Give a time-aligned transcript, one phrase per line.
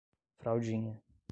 [0.39, 0.97] Fraldinha